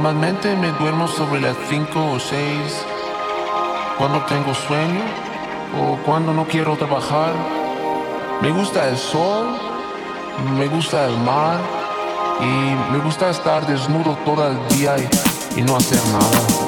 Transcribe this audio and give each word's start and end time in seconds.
Normalmente 0.00 0.54
me 0.54 0.70
duermo 0.78 1.08
sobre 1.08 1.40
las 1.40 1.56
5 1.68 2.12
o 2.12 2.20
6 2.20 2.38
cuando 3.98 4.24
tengo 4.26 4.54
sueño 4.54 5.02
o 5.76 5.96
cuando 6.06 6.32
no 6.32 6.46
quiero 6.46 6.76
trabajar. 6.76 7.32
Me 8.40 8.52
gusta 8.52 8.88
el 8.88 8.96
sol, 8.96 9.48
me 10.56 10.68
gusta 10.68 11.04
el 11.04 11.18
mar 11.18 11.58
y 12.40 12.92
me 12.92 12.98
gusta 13.00 13.30
estar 13.30 13.66
desnudo 13.66 14.16
todo 14.24 14.46
el 14.46 14.68
día 14.68 14.94
y, 14.98 15.58
y 15.58 15.62
no 15.64 15.76
hacer 15.76 15.98
nada. 16.12 16.67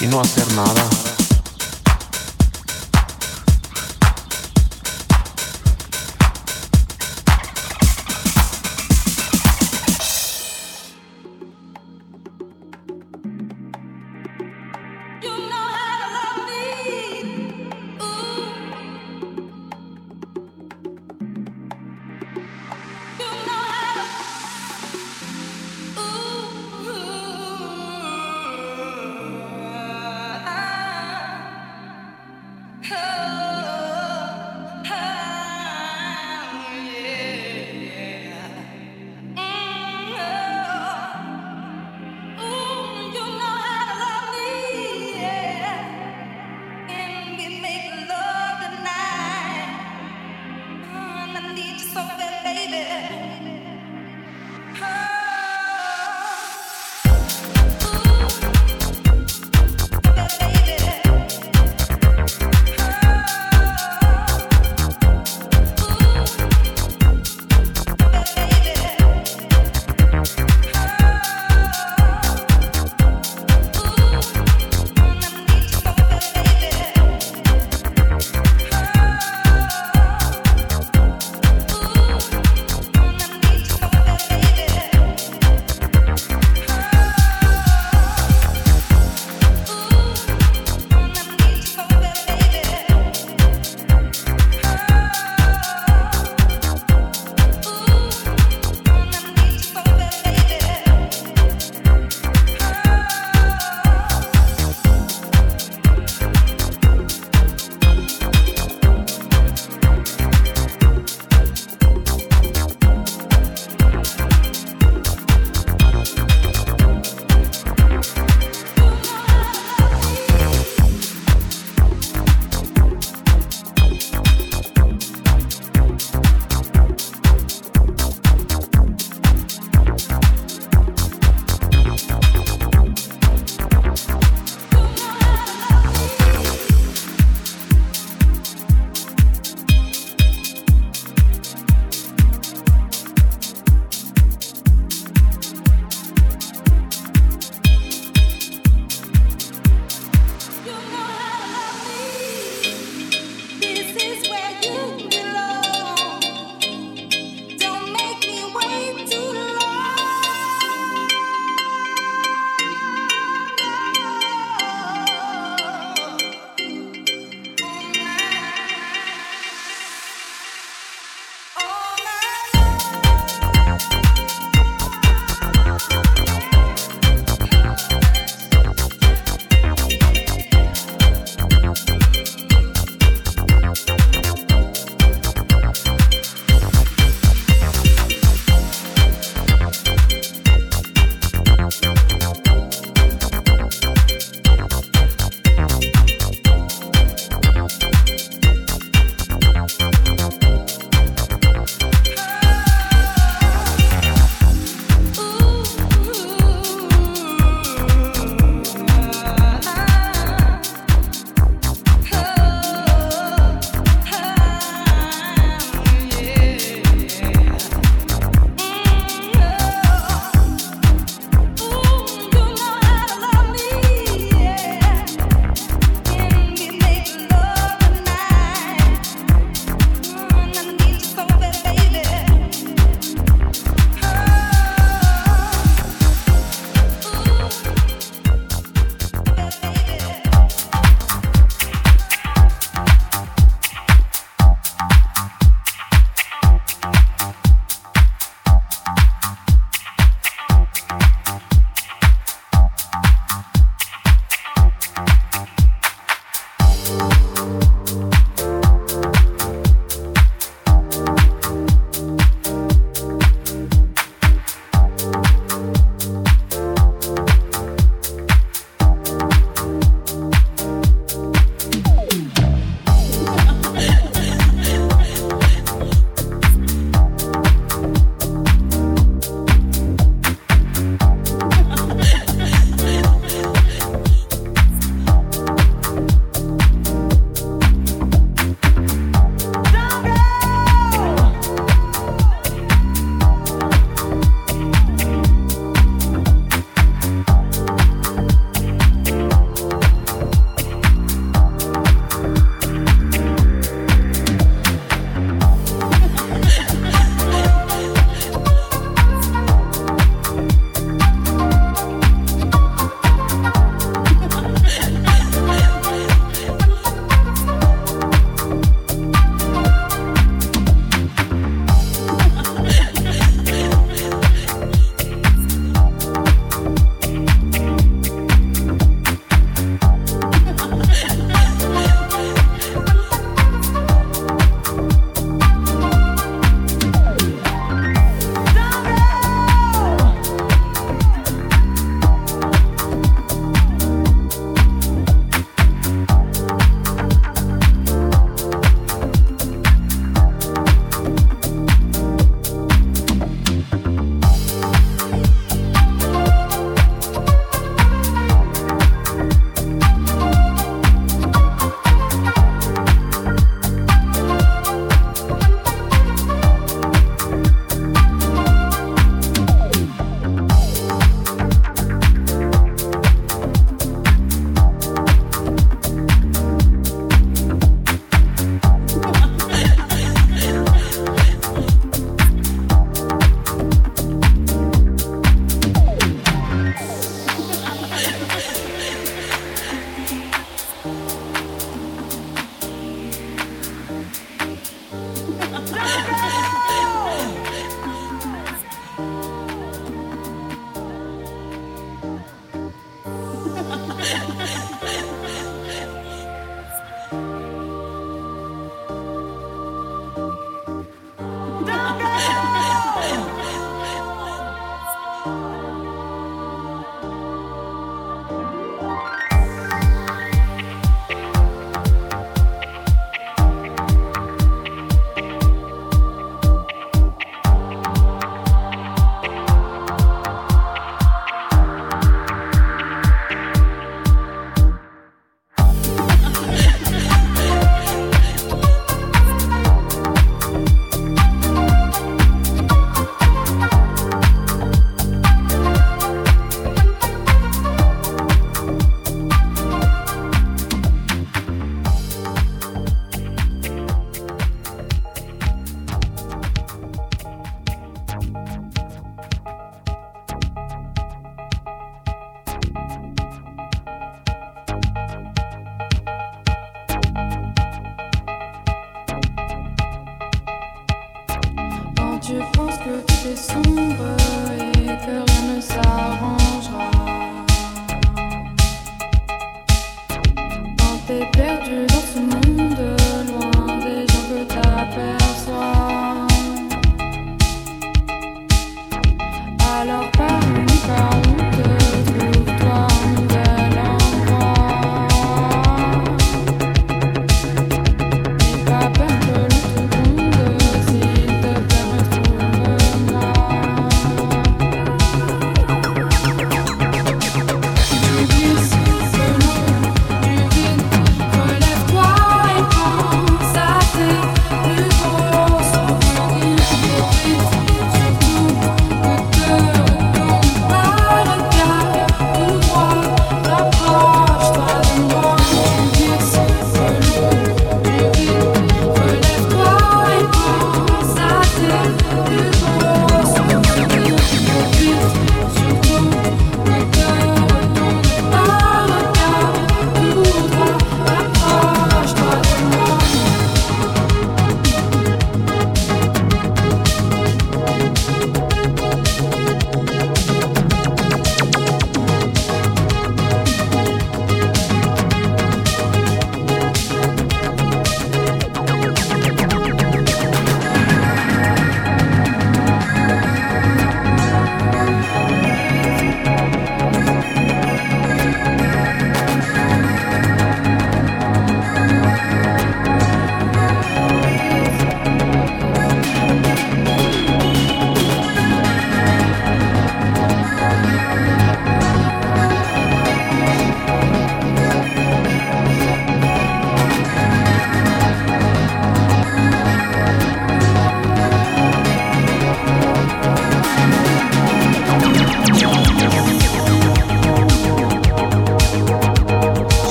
Y 0.00 0.06
no 0.06 0.22
hacer 0.22 0.50
nada. 0.54 1.07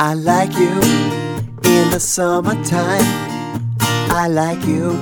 I 0.00 0.14
like 0.14 0.52
you 0.52 0.70
in 1.64 1.90
the 1.90 1.98
summertime. 1.98 3.02
I 3.80 4.28
like 4.28 4.64
you 4.64 4.96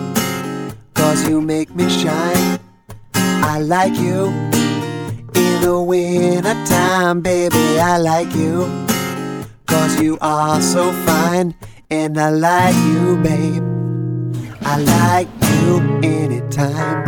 cause 0.94 1.28
you 1.28 1.42
make 1.42 1.74
me 1.74 1.90
shine. 1.90 2.58
I 3.12 3.60
like 3.60 3.92
you 3.98 4.28
in 5.34 5.60
the 5.60 5.78
wintertime, 5.86 7.20
baby. 7.20 7.78
I 7.78 7.98
like 7.98 8.34
you 8.34 8.64
cause 9.66 10.00
you 10.00 10.16
are 10.22 10.62
so 10.62 10.90
fine. 11.04 11.54
And 11.90 12.18
I 12.18 12.30
like 12.30 12.74
you, 12.74 13.18
babe. 13.18 13.62
I 14.62 14.78
like 14.78 15.28
you 15.60 16.00
anytime. 16.02 17.04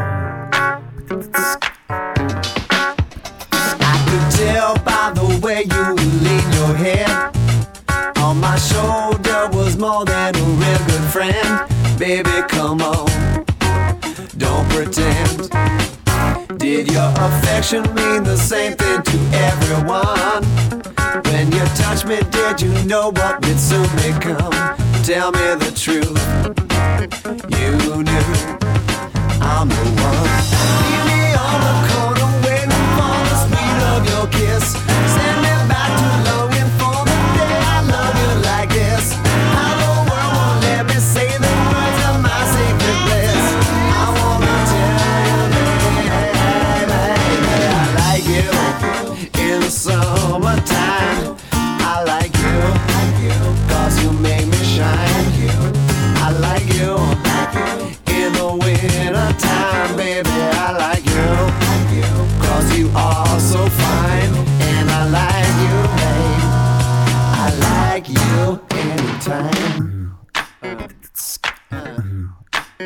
I 3.81 3.97
could 4.09 4.31
tell 4.37 4.77
by 4.85 5.13
the 5.15 5.41
way 5.43 5.63
you 5.63 5.95
lean 5.95 6.53
your 6.53 6.77
head 6.77 7.38
more 9.79 10.05
than 10.05 10.35
a 10.35 10.43
real 10.43 10.79
good 10.87 11.07
friend. 11.13 11.99
Baby, 11.99 12.43
come 12.49 12.83
on, 12.83 13.45
don't 14.37 14.69
pretend. 14.71 15.51
Did 16.59 16.91
your 16.91 17.13
affection 17.17 17.83
mean 17.95 18.25
the 18.25 18.37
same 18.37 18.75
thing 18.75 19.03
to 19.03 19.19
everyone? 19.33 20.45
When 21.25 21.53
you 21.53 21.65
touched 21.77 22.07
me, 22.07 22.19
did 22.31 22.61
you 22.61 22.73
know 22.85 23.11
what 23.11 23.45
would 23.47 23.59
soon 23.59 23.89
become? 23.97 24.53
Tell 25.05 25.31
me 25.31 25.55
the 25.63 25.73
truth. 25.75 26.19
You 27.57 27.71
knew 28.03 28.39
I'm 29.41 29.69
the 29.69 29.85
one. 30.03 31.08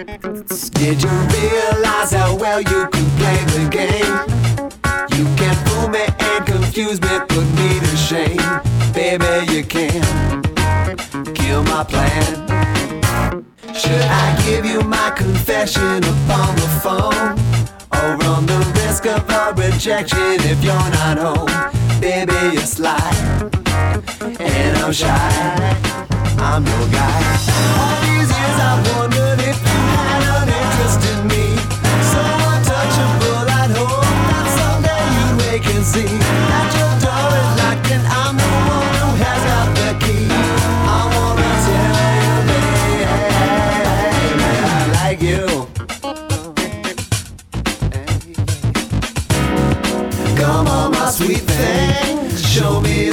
Did 0.04 1.00
you 1.00 1.10
realize 1.10 2.10
how 2.10 2.34
well 2.34 2.60
you 2.60 2.88
can 2.88 3.06
play 3.18 3.38
the 3.54 3.68
game? 3.70 4.18
You 5.16 5.24
can 5.36 5.54
fool 5.66 5.88
me 5.90 6.04
and 6.18 6.44
confuse 6.44 7.00
me, 7.00 7.20
put 7.28 7.46
me 7.54 7.78
to 7.78 7.96
shame. 7.96 8.42
Baby, 8.92 9.52
you 9.52 9.62
can 9.62 10.42
kill 11.34 11.62
my 11.62 11.84
plan. 11.84 12.48
Should 13.72 14.02
I 14.02 14.42
give 14.44 14.66
you 14.66 14.80
my 14.80 15.12
confession 15.14 16.02
upon 16.02 16.56
the 16.56 16.68
phone? 16.82 17.38
Or 17.92 18.16
run 18.16 18.46
the 18.46 18.58
risk 18.82 19.06
of 19.06 19.22
a 19.30 19.54
rejection 19.54 20.18
if 20.50 20.64
you're 20.64 20.90
not 20.98 21.18
home? 21.18 22.00
Baby, 22.00 22.34
you're 22.54 22.62
sly, 22.62 22.98
and 24.40 24.78
I'm 24.78 24.92
shy. 24.92 25.78
I'm 26.38 26.66
your 26.66 26.88
guy. 26.88 27.38
All 27.78 28.00
these 28.02 28.28
years 28.28 28.58
I've 28.58 28.96
wondered 28.96 29.11
show 52.62 52.80
me 52.80 53.10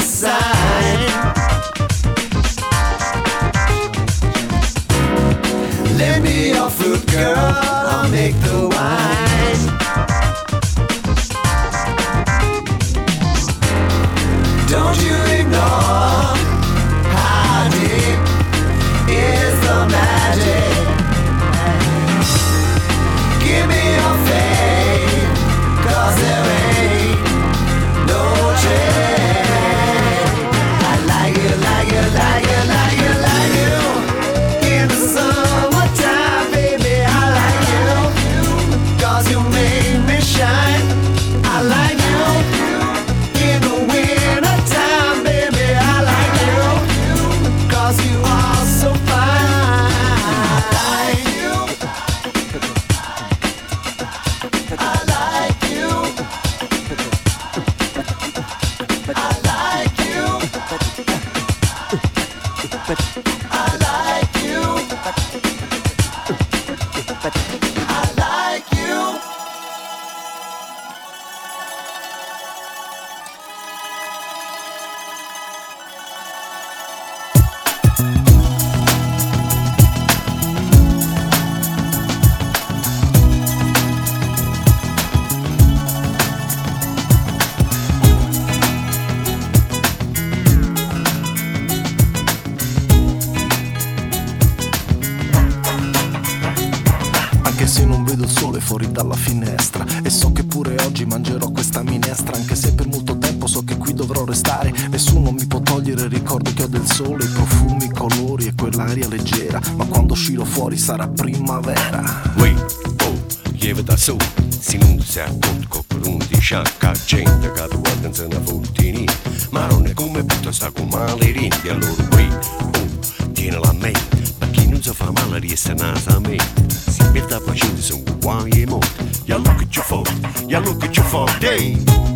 fuori 110.50 110.78
sarà 110.78 111.08
primavera. 111.08 112.02
Wait, 112.38 112.60
oh, 113.04 113.26
lievita 113.52 113.96
su 113.96 114.18
Se 114.50 114.78
non 114.78 115.00
si 115.00 115.20
accorge 115.20 115.68
qualcuno 115.68 116.18
di 116.28 116.40
sciacca 116.40 116.92
gente 117.06 117.52
Che 117.52 117.68
guarda 117.78 118.08
in 118.08 118.26
una 118.26 118.42
fontini 118.44 119.06
Ma 119.52 119.68
non 119.68 119.86
è 119.86 119.94
come 119.94 120.24
butta 120.24 120.52
sta 120.52 120.72
con 120.72 120.88
male 120.88 121.32
rindi 121.32 121.70
Allora 121.70 122.08
wait, 122.12 122.50
oh, 122.62 123.32
tienila 123.32 123.70
a 123.70 123.74
me 123.74 123.92
Perché 124.38 124.66
non 124.66 124.82
si 124.82 124.92
fa 124.94 125.12
male 125.12 125.40
riesce 125.40 125.74
nasa 125.74 126.16
a 126.16 126.20
me? 126.20 126.38
Si 126.68 127.04
perda 127.12 127.40
pazienza 127.40 127.82
su 127.82 128.04
guai 128.20 128.50
e 128.50 128.66
morte 128.66 129.08
Ya 129.26 129.38
look 129.38 129.62
at 129.62 129.74
your 129.76 129.86
fault, 129.86 130.10
ya 130.48 130.60
look 130.60 130.84
at 130.84 130.96
your 130.96 131.06
fault, 131.06 131.32
hey 131.44 132.09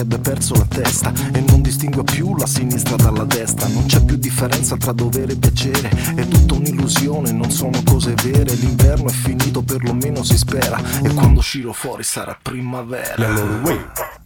che 0.00 0.06
abbia 0.06 0.18
perso 0.18 0.54
la 0.54 0.66
testa 0.66 1.12
e 1.32 1.40
non 1.40 1.60
distingua 1.60 2.02
più 2.02 2.34
la 2.36 2.46
sinistra 2.46 2.96
dalla 2.96 3.24
destra. 3.24 3.66
Non 3.68 3.84
c'è 3.86 4.02
più 4.02 4.16
differenza 4.16 4.76
tra 4.76 4.92
dovere 4.92 5.32
e 5.32 5.36
piacere, 5.36 5.90
è 6.14 6.26
tutta 6.26 6.54
un'illusione, 6.54 7.30
non 7.32 7.50
sono 7.50 7.82
cose 7.84 8.14
vere. 8.22 8.54
L'inverno 8.54 9.08
è 9.08 9.12
finito, 9.12 9.62
perlomeno 9.62 10.22
si 10.22 10.38
spera, 10.38 10.80
e 11.02 11.12
quando 11.12 11.40
uscirò 11.40 11.72
fuori 11.72 12.02
sarà 12.02 12.36
primavera. 12.40 13.14
La 13.16 13.28
loro 13.28 13.60
way, 13.62 13.78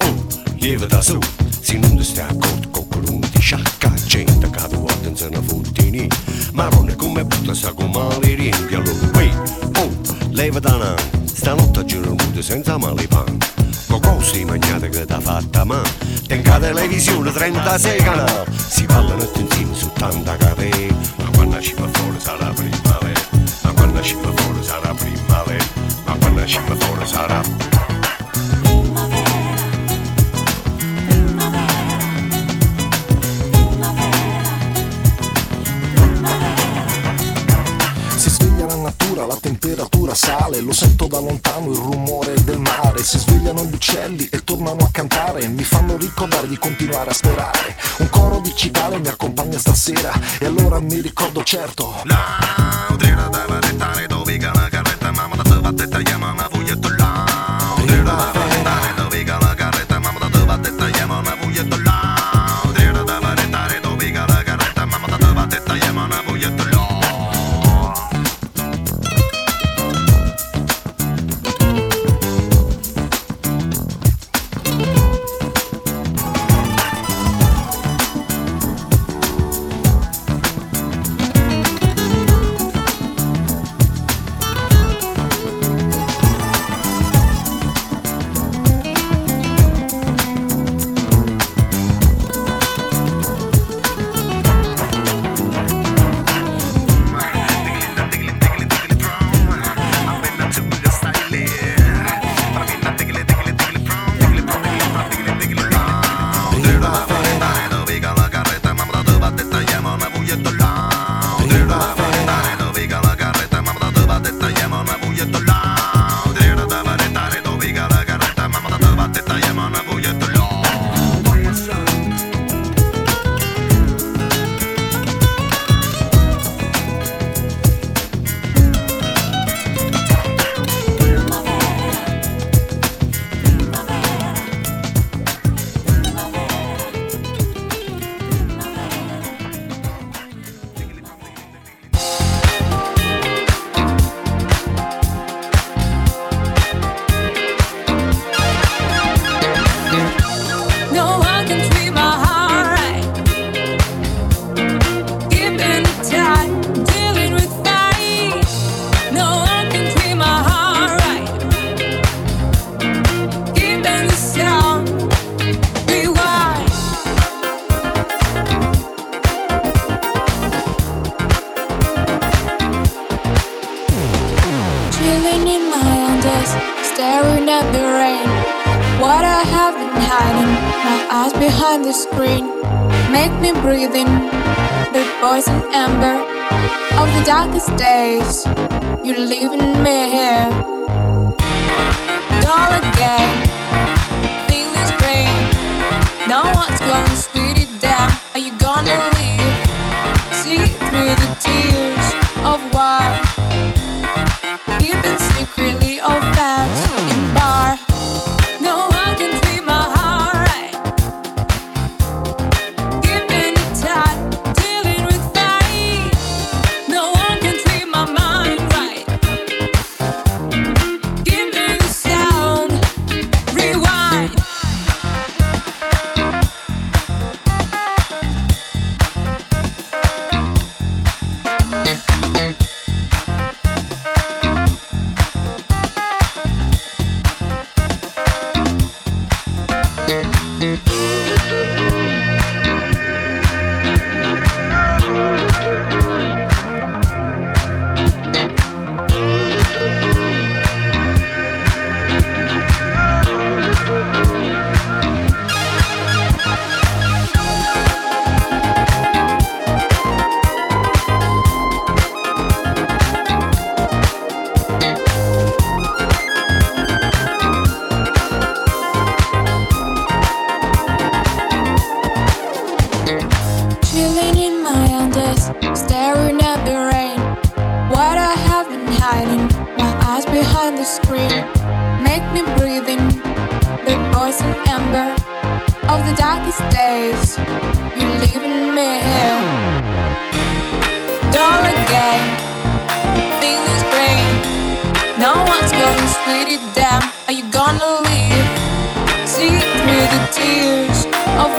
oh, 0.04 0.26
lievita 0.58 1.00
su, 1.00 1.18
si 1.60 1.78
non 1.78 2.00
sta 2.02 2.28
accorto 2.28 2.68
con 2.70 2.88
qualunque 2.88 3.30
di 3.32 3.40
sciacca, 3.40 3.92
gente 4.06 4.50
che 4.50 4.68
tu 4.68 4.80
guarda 4.80 5.16
se 5.16 5.28
ne 5.28 5.40
fottini, 5.42 6.08
ma 6.52 6.68
non 6.68 6.88
è 6.88 6.94
come 6.94 7.24
butta 7.24 7.54
sa 7.54 7.72
come 7.72 8.18
le 8.20 8.34
ringhi, 8.34 8.74
allora 8.74 9.10
way, 9.14 9.30
oh, 9.78 9.90
levita 10.30 10.76
na, 10.76 10.94
stanotte 11.24 11.84
giro 11.84 12.12
il 12.12 12.16
mondo 12.16 12.42
senza 12.42 12.78
male 12.78 13.06
pan. 13.08 13.53
Cocossi 13.88 14.44
mangiate 14.44 14.88
che 14.88 15.04
t'ha 15.04 15.20
fatta 15.20 15.64
ma 15.64 15.80
Tenga 16.26 16.58
televisione 16.58 17.32
36 17.32 18.02
canali 18.02 18.32
Si 18.66 18.84
parlano 18.84 19.28
insieme 19.36 19.74
su 19.74 19.90
tanta 19.92 20.36
capè 20.36 20.86
Ma 21.16 21.30
quando 21.34 21.60
ci 21.60 21.74
va 21.74 21.88
fuori 21.92 22.20
sarà 22.20 22.52
primavera. 22.52 23.20
Ma 23.62 23.72
quando 23.72 24.02
ci 24.02 24.14
va 24.14 24.32
fuori 24.34 24.62
sarà 24.62 24.94
primavera. 24.94 25.64
Ma 26.04 26.16
quando 26.18 26.46
ci 26.46 26.60
va 26.66 26.74
fuori 26.76 27.06
sarà 27.06 27.42
Si 27.42 27.73
sale, 40.24 40.60
lo 40.60 40.72
sento 40.72 41.06
da 41.06 41.18
lontano 41.18 41.70
il 41.70 41.76
rumore 41.76 42.32
del 42.44 42.58
mare, 42.58 43.04
si 43.04 43.18
svegliano 43.18 43.62
gli 43.64 43.74
uccelli 43.74 44.26
e 44.30 44.42
tornano 44.42 44.84
a 44.84 44.88
cantare, 44.90 45.46
mi 45.48 45.62
fanno 45.62 45.98
ricordare 45.98 46.48
di 46.48 46.56
continuare 46.56 47.10
a 47.10 47.12
sperare. 47.12 47.76
Un 47.98 48.08
coro 48.08 48.40
di 48.40 48.54
cicale 48.56 48.98
mi 48.98 49.08
accompagna 49.08 49.58
stasera 49.58 50.12
e 50.38 50.46
allora 50.46 50.80
mi 50.80 51.00
ricordo 51.00 51.42
certo. 51.44 51.94
No 52.04 52.44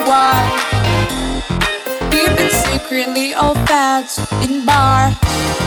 why. 0.06 0.38
We've 2.12 2.38
been 2.38 2.52
secretly 2.52 3.34
all 3.34 3.56
fans 3.66 4.20
in 4.44 4.66
bars. 4.66 5.65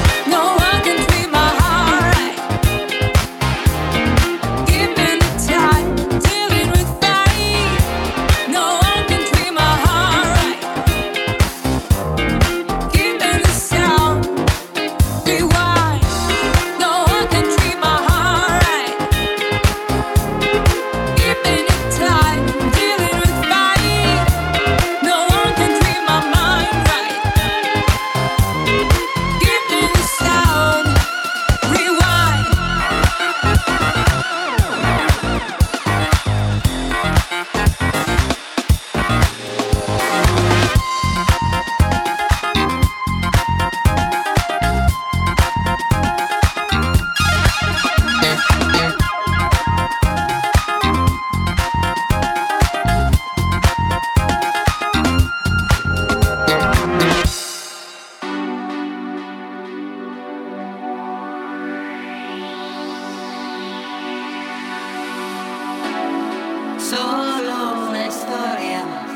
solo 66.88 67.88
una 67.90 68.06
historia. 68.06 69.07